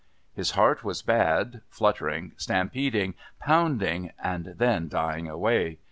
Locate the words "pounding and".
3.39-4.45